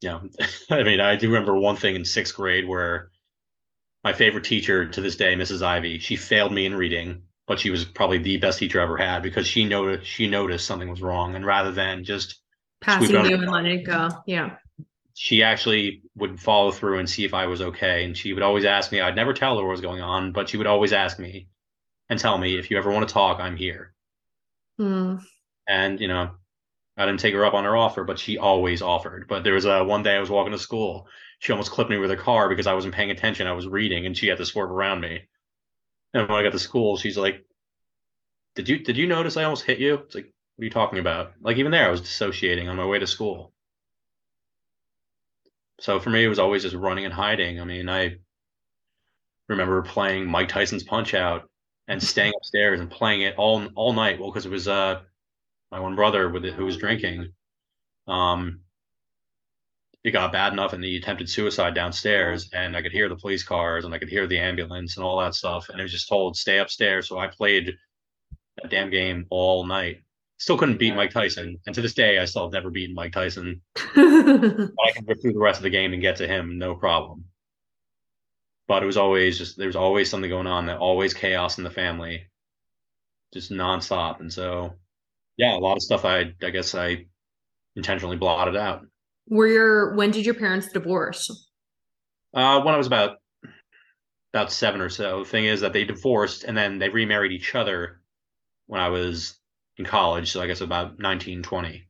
[0.00, 0.28] you know,
[0.70, 3.10] I mean, I do remember one thing in sixth grade where
[4.04, 5.62] my favorite teacher to this day, Mrs.
[5.62, 8.96] Ivy, she failed me in reading but she was probably the best teacher I ever
[8.96, 12.38] had because she noticed she noticed something was wrong, and rather than just
[12.80, 14.54] passing you and letting it go, yeah,
[15.14, 18.04] she actually would follow through and see if I was okay.
[18.04, 19.00] And she would always ask me.
[19.00, 21.48] I'd never tell her what was going on, but she would always ask me
[22.08, 23.94] and tell me if you ever want to talk, I'm here.
[24.80, 25.20] Mm.
[25.66, 26.30] And you know,
[26.96, 29.26] I didn't take her up on her offer, but she always offered.
[29.28, 31.08] But there was a one day I was walking to school.
[31.40, 33.48] She almost clipped me with her car because I wasn't paying attention.
[33.48, 35.22] I was reading, and she had to swerve around me.
[36.12, 37.44] And when I got to school, she's like,
[38.54, 40.98] "Did you did you notice I almost hit you?" It's like, "What are you talking
[40.98, 43.52] about?" Like even there, I was dissociating on my way to school.
[45.80, 47.60] So for me, it was always just running and hiding.
[47.60, 48.18] I mean, I
[49.48, 51.48] remember playing Mike Tyson's Punch Out
[51.88, 54.20] and staying upstairs and playing it all all night.
[54.20, 55.00] Well, because it was uh
[55.70, 57.32] my one brother with it who was drinking.
[58.06, 58.60] Um,
[60.02, 63.42] it got bad enough and he attempted suicide downstairs and I could hear the police
[63.42, 65.68] cars and I could hear the ambulance and all that stuff.
[65.68, 67.08] And it was just told stay upstairs.
[67.08, 67.76] So I played
[68.56, 69.98] that damn game all night.
[70.38, 71.58] Still couldn't beat Mike Tyson.
[71.66, 73.60] And to this day I still have never beaten Mike Tyson.
[73.76, 77.26] I can rip through the rest of the game and get to him, no problem.
[78.66, 81.70] But it was always just there's always something going on, that always chaos in the
[81.70, 82.26] family.
[83.34, 84.20] Just nonstop.
[84.20, 84.76] And so
[85.36, 87.04] yeah, a lot of stuff I I guess I
[87.76, 88.86] intentionally blotted out.
[89.30, 91.30] Were your when did your parents divorce?
[92.34, 93.16] Uh, when I was about
[94.32, 95.20] about seven or so.
[95.20, 98.00] The thing is that they divorced and then they remarried each other
[98.66, 99.36] when I was
[99.76, 100.30] in college.
[100.30, 101.88] So I guess about 19, 20.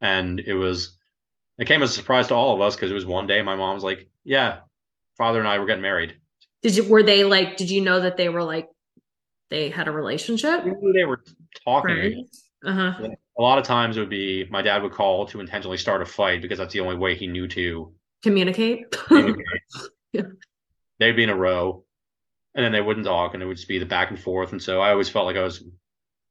[0.00, 0.96] And it was,
[1.58, 3.56] it came as a surprise to all of us because it was one day my
[3.56, 4.60] mom was like, yeah,
[5.16, 6.14] father and I were getting married.
[6.62, 8.68] Did you, were they like, did you know that they were like,
[9.50, 10.64] they had a relationship?
[10.64, 11.22] They were
[11.64, 12.28] talking.
[12.64, 13.08] Uh-huh.
[13.38, 16.06] A lot of times it would be my dad would call to intentionally start a
[16.06, 18.90] fight because that's the only way he knew to communicate.
[18.90, 19.46] communicate.
[20.12, 20.22] yeah.
[20.98, 21.84] They'd be in a row
[22.54, 24.50] and then they wouldn't talk and it would just be the back and forth.
[24.52, 25.62] And so I always felt like I was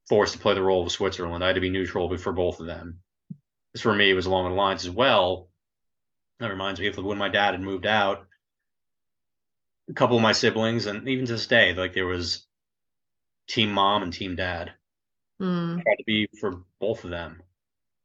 [0.10, 1.44] forced to play the role of Switzerland.
[1.44, 3.00] I had to be neutral for both of them.
[3.74, 5.50] This for me was along the lines as well.
[6.40, 8.28] That reminds me of when my dad had moved out.
[9.90, 12.46] A couple of my siblings, and even to this day, like there was
[13.48, 14.74] team mom and team dad.
[15.42, 15.84] Mm.
[15.84, 17.42] Tried to be for both of them.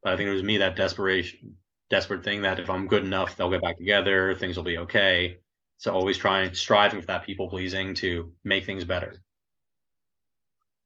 [0.03, 1.57] But I think it was me that desperation,
[1.89, 5.37] desperate thing that if I'm good enough, they'll get back together, things will be okay.
[5.77, 9.15] So always trying, striving for that people pleasing to make things better.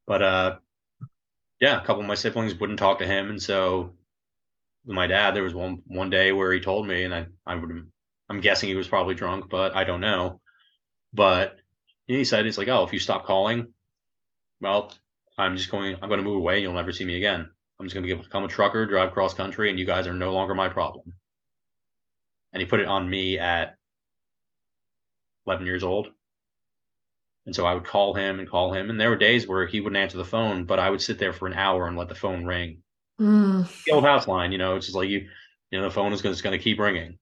[0.05, 0.57] But uh,
[1.60, 3.93] yeah, a couple of my siblings wouldn't talk to him, and so
[4.86, 7.91] my dad, there was one one day where he told me, and I I would
[8.29, 10.39] I'm guessing he was probably drunk, but I don't know.
[11.13, 11.57] But
[12.05, 13.73] he said, "It's like, oh, if you stop calling,
[14.62, 14.93] well,
[15.38, 16.62] I'm just going, I'm going to move away.
[16.62, 17.50] You'll never see me again.
[17.80, 20.34] I'm just going to become a trucker, drive cross country, and you guys are no
[20.34, 21.13] longer my problem.
[22.54, 23.78] And he put it on me at
[25.45, 26.08] 11 years old.
[27.45, 28.89] And so I would call him and call him.
[28.89, 31.34] And there were days where he wouldn't answer the phone, but I would sit there
[31.34, 32.82] for an hour and let the phone ring.
[33.21, 33.67] Mm.
[33.86, 35.28] The old house line, you know, it's just like you,
[35.71, 37.17] you know, the phone is just going to keep ringing.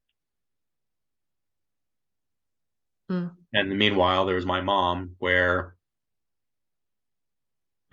[3.12, 3.32] Mm.
[3.54, 5.75] And meanwhile, there was my mom where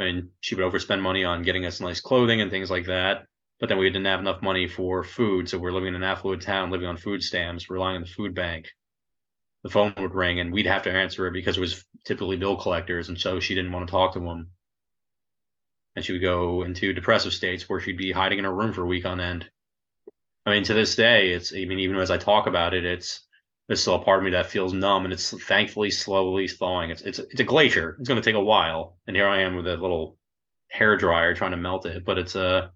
[0.02, 3.26] and she would overspend money on getting us nice clothing and things like that.
[3.60, 6.42] But then we didn't have enough money for food, so we're living in an affluent
[6.42, 8.68] town, living on food stamps, relying on the food bank.
[9.62, 12.56] The phone would ring, and we'd have to answer it because it was typically bill
[12.56, 14.50] collectors, and so she didn't want to talk to them.
[15.94, 18.82] And she would go into depressive states where she'd be hiding in her room for
[18.82, 19.48] a week on end.
[20.44, 23.20] I mean, to this day, it's I mean, even as I talk about it, it's
[23.72, 26.90] there's still a part of me that feels numb, and it's thankfully slowly thawing.
[26.90, 27.96] It's it's it's a glacier.
[27.98, 30.18] It's going to take a while, and here I am with a little
[30.68, 32.04] hair dryer trying to melt it.
[32.04, 32.68] But it's a uh,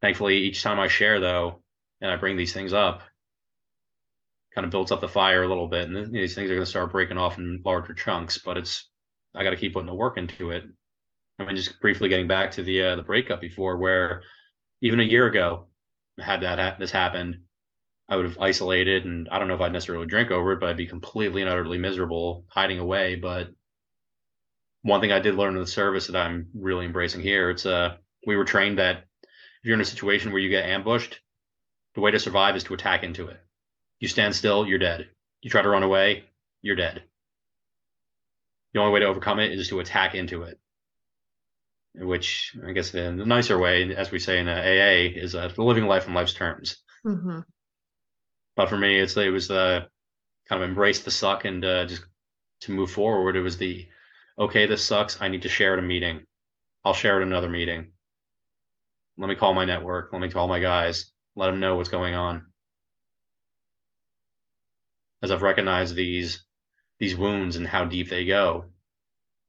[0.00, 1.64] thankfully each time I share though,
[2.00, 3.02] and I bring these things up,
[4.54, 6.70] kind of builds up the fire a little bit, and these things are going to
[6.70, 8.38] start breaking off in larger chunks.
[8.38, 8.88] But it's
[9.34, 10.62] I got to keep putting the work into it.
[11.40, 14.22] I mean, just briefly getting back to the uh, the breakup before, where
[14.80, 15.66] even a year ago,
[16.20, 17.38] had that ha- this happened,
[18.12, 20.68] I would have isolated, and I don't know if I'd necessarily drink over it, but
[20.68, 23.14] I'd be completely and utterly miserable hiding away.
[23.14, 23.48] But
[24.82, 27.96] one thing I did learn in the service that I'm really embracing here, it's uh,
[28.26, 31.20] we were trained that if you're in a situation where you get ambushed,
[31.94, 33.40] the way to survive is to attack into it.
[33.98, 35.08] You stand still, you're dead.
[35.40, 36.24] You try to run away,
[36.60, 37.04] you're dead.
[38.74, 40.60] The only way to overcome it is to attack into it.
[41.94, 45.86] Which I guess in the nicer way, as we say in AA, is uh, living
[45.86, 46.76] life on life's terms.
[47.06, 47.40] Mm-hmm.
[48.56, 49.88] But for me, it's it was the
[50.48, 52.04] kind of embrace the suck and uh, just
[52.62, 53.36] to move forward.
[53.36, 53.88] It was the
[54.38, 55.20] okay, this sucks.
[55.20, 56.26] I need to share at a meeting.
[56.84, 57.92] I'll share at another meeting.
[59.16, 60.12] Let me call my network.
[60.12, 61.12] Let me call my guys.
[61.36, 62.46] Let them know what's going on.
[65.22, 66.44] As I've recognized these
[66.98, 68.66] these wounds and how deep they go.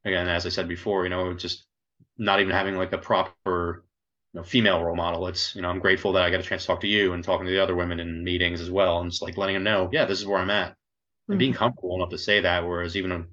[0.06, 1.66] Again, as I said before, you know, just
[2.18, 3.86] not even having like a proper
[4.34, 5.28] you know, female role model.
[5.28, 7.24] It's, you know, I'm grateful that I got a chance to talk to you and
[7.24, 9.00] talking to the other women in meetings as well.
[9.00, 10.68] And just like letting them know, yeah, this is where I'm at.
[10.68, 10.76] And
[11.34, 11.38] mm-hmm.
[11.38, 12.66] being comfortable enough to say that.
[12.66, 13.26] Whereas even a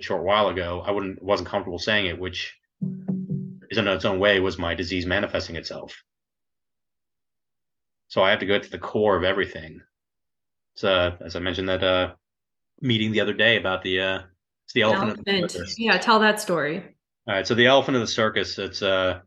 [0.00, 2.56] short while ago, I wouldn't, wasn't comfortable saying it, which
[3.70, 6.02] is in its own way was my disease manifesting itself.
[8.08, 9.82] So I have to go to the core of everything.
[10.74, 12.14] So, as I mentioned that, uh,
[12.80, 14.20] meeting the other day about the, uh,
[14.64, 15.20] it's the elephant.
[15.28, 15.74] elephant.
[15.76, 15.98] Yeah.
[15.98, 16.78] Tell that story.
[17.28, 17.46] All right.
[17.46, 19.20] So the elephant of the circus, it's, uh,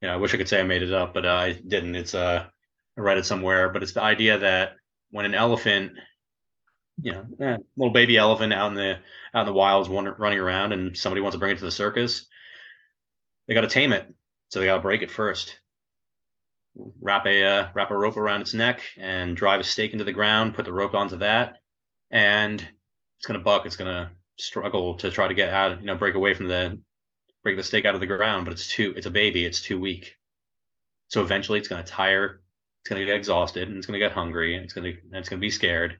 [0.00, 1.94] you know, I wish I could say I made it up, but uh, I didn't.
[1.94, 2.46] It's uh,
[2.96, 4.72] I read it somewhere, but it's the idea that
[5.10, 5.92] when an elephant,
[7.02, 8.98] you know, eh, little baby elephant out in the
[9.34, 12.26] out in the wilds running around, and somebody wants to bring it to the circus,
[13.46, 14.12] they got to tame it,
[14.48, 15.58] so they got to break it first.
[17.00, 20.12] Wrap a uh, wrap a rope around its neck and drive a stake into the
[20.12, 20.54] ground.
[20.54, 21.58] Put the rope onto that,
[22.10, 22.60] and
[23.18, 23.66] it's gonna buck.
[23.66, 26.80] It's gonna struggle to try to get out, you know, break away from the
[27.42, 29.78] break the stake out of the ground, but it's too it's a baby, it's too
[29.80, 30.16] weak.
[31.08, 32.40] So eventually it's gonna tire,
[32.82, 35.40] it's gonna get exhausted, and it's gonna get hungry, and it's gonna and it's gonna
[35.40, 35.98] be scared.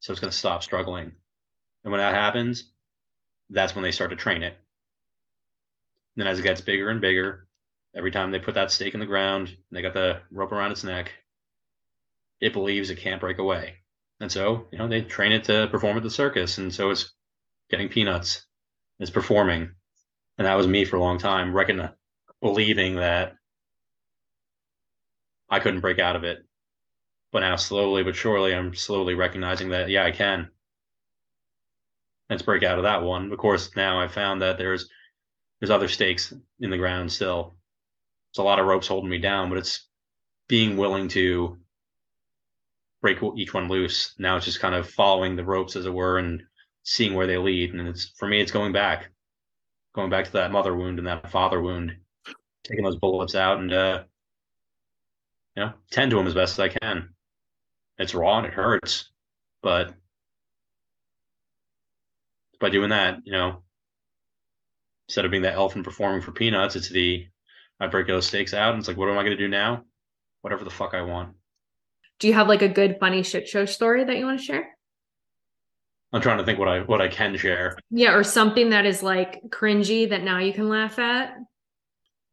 [0.00, 1.12] So it's gonna stop struggling.
[1.84, 2.70] And when that happens,
[3.50, 4.56] that's when they start to train it.
[6.16, 7.46] And then as it gets bigger and bigger,
[7.94, 10.84] every time they put that stake in the ground, they got the rope around its
[10.84, 11.12] neck,
[12.40, 13.76] it believes it can't break away.
[14.20, 16.58] And so, you know, they train it to perform at the circus.
[16.58, 17.12] And so it's
[17.70, 18.46] getting peanuts,
[18.98, 19.72] it's performing,
[20.38, 21.88] and that was me for a long time, reckoning,
[22.40, 23.36] believing that
[25.48, 26.44] I couldn't break out of it.
[27.32, 30.48] But now, slowly but surely, I'm slowly recognizing that yeah, I can.
[32.28, 33.32] Let's break out of that one.
[33.32, 34.88] Of course, now I found that there's
[35.60, 37.54] there's other stakes in the ground still.
[38.30, 39.86] It's a lot of ropes holding me down, but it's
[40.48, 41.58] being willing to
[43.00, 44.14] break each one loose.
[44.18, 46.42] Now it's just kind of following the ropes, as it were, and
[46.82, 47.72] seeing where they lead.
[47.72, 49.10] And it's for me, it's going back
[49.96, 51.96] going back to that mother wound and that father wound,
[52.62, 54.04] taking those bullets out and uh,
[55.56, 57.08] you know, tend to them as best as I can.
[57.98, 59.10] It's raw and it hurts,
[59.62, 59.94] but
[62.60, 63.62] by doing that, you know,
[65.08, 67.26] instead of being that elephant performing for peanuts, it's the
[67.80, 69.84] I break those stakes out and it's like, what am I going to do now?
[70.42, 71.34] Whatever the fuck I want.
[72.18, 74.75] Do you have like a good funny shit show story that you want to share?
[76.12, 77.78] I'm trying to think what I what I can share.
[77.90, 81.36] Yeah, or something that is like cringy that now you can laugh at.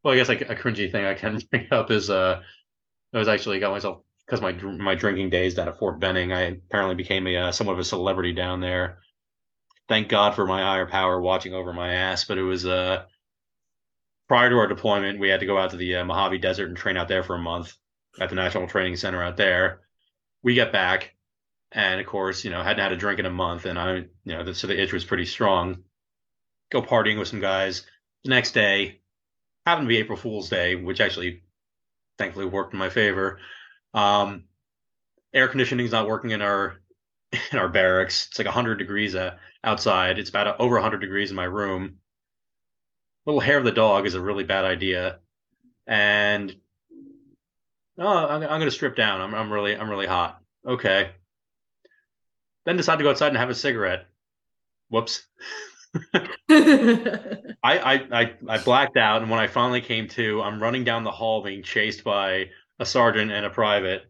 [0.02, 2.40] Well, I guess like a cringy thing I can bring up is uh,
[3.12, 6.32] I was actually got myself because my my drinking days down at Fort Benning.
[6.32, 8.98] I apparently became a uh, somewhat of a celebrity down there.
[9.88, 12.24] Thank God for my higher power watching over my ass.
[12.24, 13.04] But it was uh,
[14.28, 16.76] prior to our deployment, we had to go out to the uh, Mojave Desert and
[16.76, 17.74] train out there for a month
[18.20, 19.80] at the National Training Center out there.
[20.42, 21.13] We get back
[21.74, 24.08] and of course, you know, hadn't had a drink in a month, and I, you
[24.24, 25.82] know, so the itch was pretty strong.
[26.70, 27.84] Go partying with some guys.
[28.22, 29.00] The next day,
[29.66, 31.42] happened to be April Fool's Day, which actually,
[32.16, 33.40] thankfully, worked in my favor.
[33.92, 34.44] Um,
[35.32, 36.76] air conditioning is not working in our
[37.52, 38.28] in our barracks.
[38.28, 40.18] It's like 100 degrees uh, outside.
[40.18, 41.98] It's about over 100 degrees in my room.
[43.26, 45.18] Little hair of the dog is a really bad idea,
[45.86, 46.54] and
[47.98, 49.20] oh, I'm, I'm going to strip down.
[49.20, 50.40] I'm I'm really I'm really hot.
[50.66, 51.10] Okay,
[52.64, 54.06] then decide to go outside and have a cigarette.
[54.88, 55.26] Whoops.
[56.50, 61.04] I, I, I I blacked out, and when I finally came to, I'm running down
[61.04, 64.02] the hall being chased by a sergeant and a private.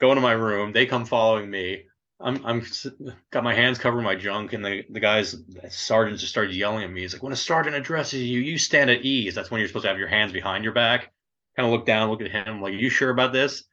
[0.00, 0.72] Go into my room.
[0.72, 1.84] They come following me.
[2.18, 2.64] I'm I'm
[3.30, 6.84] got my hands covering my junk, and the the guys the sergeant just started yelling
[6.84, 7.02] at me.
[7.02, 9.34] He's like, "When a sergeant addresses you, you stand at ease.
[9.34, 11.12] That's when you're supposed to have your hands behind your back."
[11.56, 13.64] Kind of look down, look at him, like, "Are you sure about this?"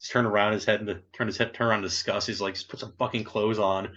[0.00, 2.26] Just turn around his head and turn his head, turn around, to discuss.
[2.26, 3.96] He's like, "Just put some fucking clothes on."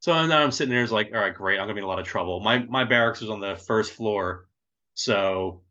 [0.00, 1.58] So now I'm sitting there, it's like, "All right, great.
[1.58, 3.92] I'm gonna be in a lot of trouble." My my barracks was on the first
[3.92, 4.48] floor,
[4.94, 5.62] so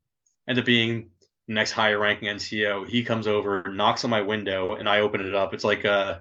[0.47, 1.09] end up being
[1.47, 2.87] next higher ranking NCO.
[2.87, 5.53] He comes over, knocks on my window, and I open it up.
[5.53, 6.19] It's like uh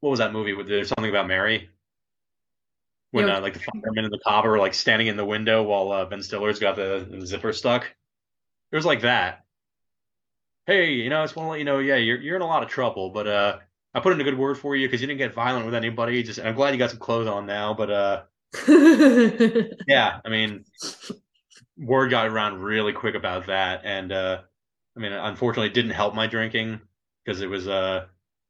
[0.00, 0.60] what was that movie?
[0.64, 1.70] There's something about Mary
[3.12, 5.92] when uh, like the firemen and the cop are like standing in the window while
[5.92, 7.84] uh, Ben Stiller's got the, the zipper stuck.
[8.72, 9.44] It was like that.
[10.66, 12.46] Hey, you know, I just want to let you know, yeah, you're you're in a
[12.46, 13.58] lot of trouble, but uh,
[13.94, 16.22] I put in a good word for you because you didn't get violent with anybody.
[16.22, 18.22] Just I'm glad you got some clothes on now, but uh,
[19.88, 20.64] yeah, I mean,
[21.76, 24.42] word got around really quick about that, and uh,
[24.96, 26.80] I mean, unfortunately, it didn't help my drinking
[27.24, 28.06] because it was uh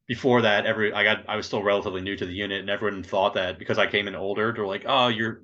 [0.07, 3.03] before that every I got I was still relatively new to the unit, and everyone
[3.03, 5.43] thought that because I came in older, they're like, oh, you're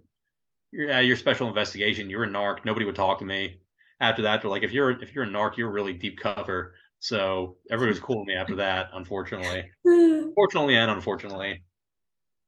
[0.72, 3.60] you're yeah, you're special investigation, you're a narc, nobody would talk to me.
[4.00, 6.74] After that, they're like, if you're if you're a narc, you're really deep cover.
[7.00, 9.70] So everybody was cool with me after that, unfortunately,
[10.36, 11.64] fortunately and unfortunately.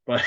[0.05, 0.23] But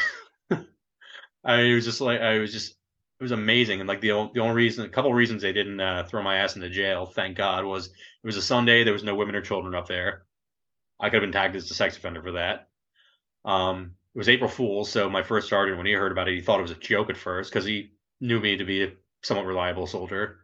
[1.45, 2.75] I was just like I was just
[3.21, 5.81] it was amazing, and like the the only reason, a couple of reasons they didn't
[5.81, 7.93] uh, throw my ass into jail, thank God, was it
[8.27, 10.25] was a Sunday, there was no women or children up there.
[10.99, 12.69] I could have been tagged as a sex offender for that.
[13.45, 16.41] Um, it was April Fool's, so my first sergeant, when he heard about it, he
[16.41, 19.47] thought it was a joke at first because he knew me to be a somewhat
[19.47, 20.44] reliable soldier,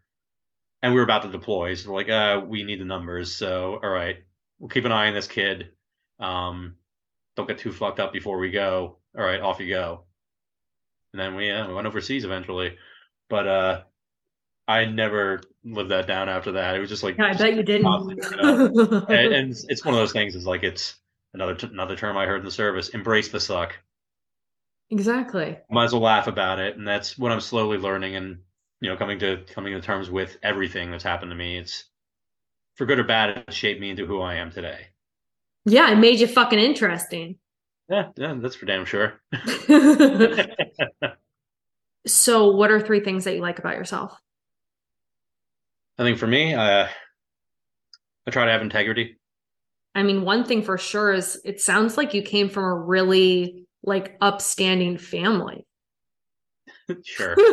[0.82, 1.74] and we were about to deploy.
[1.74, 3.34] So like, uh, we need the numbers.
[3.34, 4.16] So all right,
[4.58, 5.70] we'll keep an eye on this kid.
[6.18, 6.76] Um,
[7.36, 8.98] don't get too fucked up before we go.
[9.16, 10.04] All right, off you go.
[11.12, 12.76] And then we yeah, we went overseas eventually,
[13.28, 13.80] but uh,
[14.68, 16.76] I never lived that down after that.
[16.76, 17.86] It was just like Yeah, I bet you didn't.
[18.40, 20.36] and it's, it's one of those things.
[20.36, 20.94] Is like it's
[21.34, 22.90] another t- another term I heard in the service.
[22.90, 23.76] Embrace the suck.
[24.90, 25.58] exactly.
[25.70, 28.38] Might as well laugh about it, and that's what I'm slowly learning and
[28.80, 31.58] you know coming to coming to terms with everything that's happened to me.
[31.58, 31.84] It's
[32.76, 34.86] for good or bad, it shaped me into who I am today.
[35.66, 37.36] Yeah, it made you fucking interesting.
[37.90, 39.20] Yeah, yeah, that's for damn sure.
[42.06, 44.18] so, what are three things that you like about yourself?
[45.98, 46.86] I think for me, uh,
[48.26, 49.18] I try to have integrity.
[49.94, 53.66] I mean, one thing for sure is it sounds like you came from a really
[53.82, 55.66] like upstanding family.
[57.04, 57.36] Sure.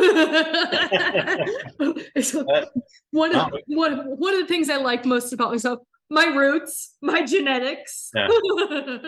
[2.20, 2.64] So, Uh,
[3.10, 3.58] one of oh.
[3.66, 8.10] one one of the things I like most about myself, my roots, my genetics.
[8.14, 8.28] Yeah.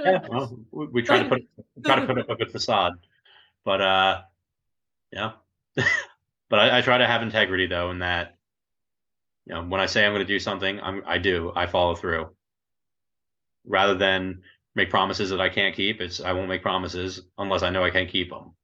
[0.05, 1.43] yeah, well, we, we try to put
[1.85, 2.93] try to put up a good facade,
[3.65, 4.23] but uh,
[5.13, 5.33] yeah.
[6.49, 8.37] but I, I try to have integrity though, in that
[9.47, 11.53] you know when I say I'm going to do something, I'm I do.
[11.55, 12.29] I follow through.
[13.67, 14.43] Rather than
[14.75, 17.91] make promises that I can't keep, it's I won't make promises unless I know I
[17.91, 18.55] can't keep them.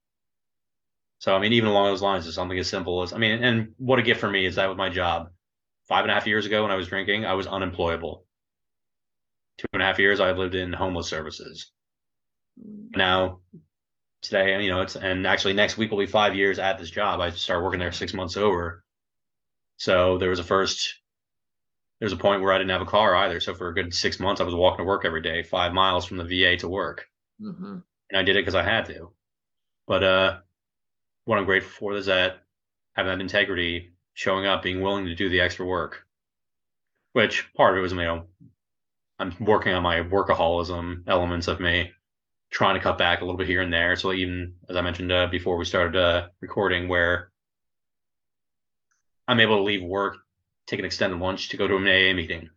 [1.19, 3.73] So I mean, even along those lines, it's something as simple as I mean, and
[3.79, 5.31] what a gift for me is that with my job.
[5.89, 8.27] Five and a half years ago, when I was drinking, I was unemployable.
[9.59, 11.71] Two and a half years, I lived in homeless services.
[12.95, 13.41] Now
[14.23, 17.21] today you know it's and actually next week will be five years at this job.
[17.21, 18.85] I started working there six months over.
[19.77, 21.01] So there was a first
[22.01, 23.41] there was a point where i didn't have a car either.
[23.41, 26.05] So for a good six months i was walking to work every day five miles
[26.07, 27.07] from the va to work.
[27.41, 27.83] Mhm.
[28.11, 29.13] and i did it because i had to.
[29.87, 30.39] But uh
[31.27, 32.39] what i'm grateful for is that
[32.95, 36.07] having that integrity showing up being willing to do the extra work
[37.13, 38.25] which part of it was you know
[39.19, 41.93] i'm working on my workaholism elements of me
[42.51, 43.97] trying to cut back a little bit here and there.
[43.97, 47.31] So even as I mentioned uh, before we started uh, recording, where
[49.29, 50.17] I'm able to leave work,
[50.67, 52.51] take an extended lunch to go to an AA meeting,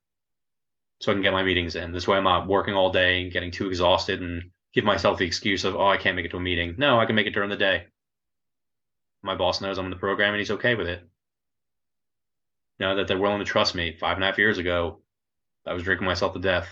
[0.99, 1.91] so I can get my meetings in.
[1.91, 5.25] This way, I'm not working all day and getting too exhausted and give myself the
[5.25, 6.75] excuse of oh I can't make it to a meeting.
[6.77, 7.88] No, I can make it during the day.
[9.21, 11.01] My boss knows I'm in the program and he's okay with it.
[12.79, 13.97] You know that they're willing to trust me.
[13.99, 15.01] Five and a half years ago,
[15.65, 16.67] I was drinking myself to death.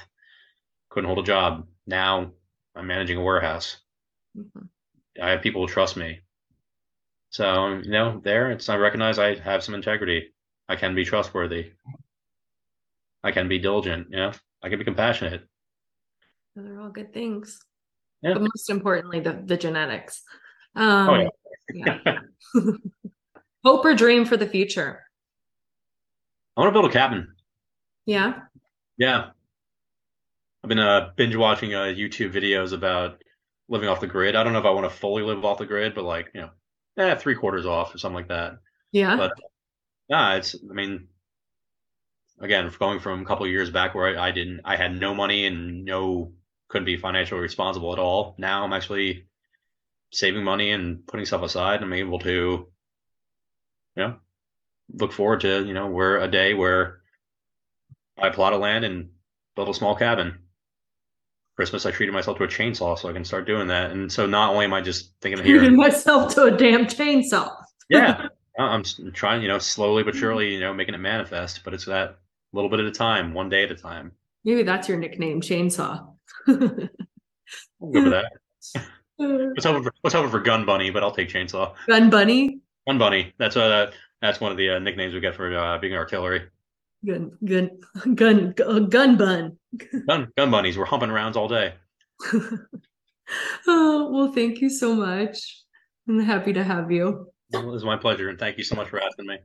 [0.89, 1.67] Couldn't hold a job.
[1.85, 2.31] Now
[2.75, 3.77] I'm managing a warehouse.
[4.37, 4.69] Mhm.
[5.21, 6.21] I have people who trust me.
[7.29, 10.33] So, you know, there it's I recognize I have some integrity.
[10.69, 11.71] I can be trustworthy.
[13.23, 14.31] I can be diligent, you know.
[14.63, 15.45] I can be compassionate.
[16.55, 17.59] Those are all good things.
[18.21, 18.33] Yeah.
[18.33, 20.23] But most importantly, the the genetics.
[20.75, 21.29] Um, Oh, yeah.
[23.63, 25.03] Hope or dream for the future.
[26.55, 27.35] I want to build a cabin.
[28.05, 28.39] Yeah.
[28.97, 29.31] Yeah.
[30.63, 33.21] I've been uh, binge watching uh, YouTube videos about
[33.69, 34.35] living off the grid.
[34.35, 36.41] I don't know if I want to fully live off the grid, but like, you
[36.41, 36.49] know,
[36.97, 38.57] eh, three quarters off or something like that.
[38.91, 39.15] Yeah.
[39.17, 39.33] But
[40.09, 41.09] yeah, it's, I mean,
[42.39, 45.13] again, going from a couple of years back where I, I didn't, I had no
[45.13, 46.31] money and no
[46.69, 48.35] couldn't be financially responsible at all.
[48.37, 49.25] Now I'm actually
[50.11, 51.81] saving money and putting stuff aside.
[51.81, 52.67] I'm able to, you
[53.95, 54.15] know,
[54.93, 57.01] look forward to, you know, where a day where
[58.17, 59.09] I plot of land and
[59.55, 60.39] build a small cabin.
[61.55, 63.89] Christmas, I treated myself to a chainsaw so I can start doing that.
[63.89, 67.51] And so not only am I just thinking of here, myself to a damn chainsaw.
[67.89, 68.27] yeah,
[68.59, 68.83] I'm
[69.13, 71.61] trying, you know, slowly but surely, you know, making it manifest.
[71.63, 72.19] But it's that
[72.53, 74.11] little bit at a time, one day at a time.
[74.43, 76.13] Maybe that's your nickname, chainsaw.
[76.47, 78.31] I'll go for that.
[79.17, 81.73] What's hoping for, what's hoping for Gun Bunny, but I'll take Chainsaw.
[81.87, 82.59] Gun bunny.
[82.87, 83.33] Gun Bunny.
[83.37, 83.91] That's uh,
[84.21, 86.43] that's one of the uh, nicknames we get for uh, being artillery.
[87.05, 87.71] Gun gun
[88.15, 89.57] gun gu- gun bun.
[90.07, 90.77] Gun Gun Bunnies.
[90.77, 91.73] We're humping rounds all day.
[93.67, 95.63] oh well, thank you so much.
[96.07, 97.31] I'm happy to have you.
[97.51, 99.37] Well, it was my pleasure, and thank you so much for asking me.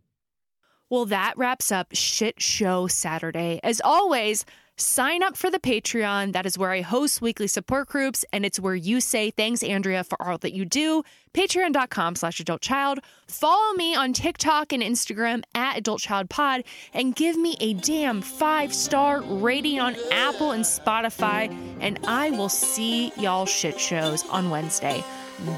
[0.91, 3.61] Well, that wraps up Shit Show Saturday.
[3.63, 4.45] As always,
[4.77, 6.33] sign up for the Patreon.
[6.33, 10.05] That is where I host weekly support groups, and it's where you say thanks, Andrea,
[10.05, 11.03] for all that you do.
[11.35, 12.99] Patreon.com slash adult child.
[13.27, 18.21] Follow me on TikTok and Instagram at Adult Child Pod and give me a damn
[18.21, 21.51] five star rating on Apple and Spotify.
[21.81, 25.03] And I will see y'all shit shows on Wednesday.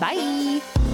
[0.00, 0.93] Bye.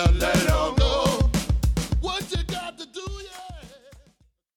[0.00, 0.39] Jerusalem.